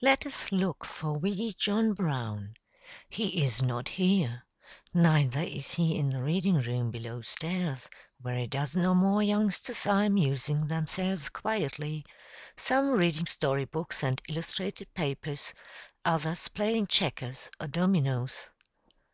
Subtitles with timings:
[0.00, 2.54] Let us look for wee Joe Brown;
[3.10, 4.46] he is not here,
[4.94, 7.90] neither is he in the reading room below stairs,
[8.22, 12.06] where a dozen or more youngsters are amusing themselves quietly,
[12.56, 15.52] some reading story books and illustrated papers,
[16.06, 18.48] others playing checkers or dominos.